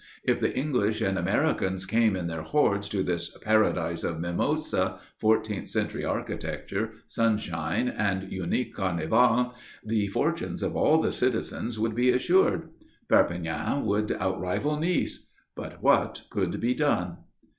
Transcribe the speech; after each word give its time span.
If 0.23 0.39
the 0.39 0.57
English 0.57 0.99
and 1.01 1.15
Americans 1.15 1.85
came 1.85 2.15
in 2.15 2.25
their 2.25 2.41
hordes 2.41 2.89
to 2.89 3.03
this 3.03 3.37
paradise 3.37 4.03
of 4.03 4.19
mimosa, 4.19 4.99
fourteenth 5.19 5.69
century 5.69 6.03
architecture, 6.03 6.93
sunshine 7.07 7.87
and 7.87 8.31
unique 8.31 8.73
Carnival, 8.73 9.53
the 9.85 10.07
fortunes 10.07 10.63
of 10.63 10.75
all 10.75 10.99
the 11.03 11.11
citizens 11.11 11.77
would 11.77 11.93
be 11.93 12.09
assured. 12.09 12.69
Perpignan 13.07 13.85
would 13.85 14.11
out 14.13 14.41
rival 14.41 14.75
Nice. 14.77 15.27
But 15.55 15.83
what 15.83 16.23
could 16.31 16.59
be 16.59 16.73
done? 16.73 17.17